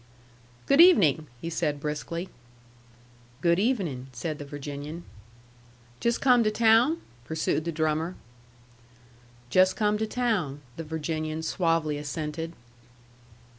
[0.65, 2.29] "Good evening," he said briskly.
[3.41, 5.03] "Good evening," said the Virginian.
[5.99, 8.15] "Just come to town?" pursued the drummer.
[9.51, 12.53] "Just come to town," the Virginian suavely assented.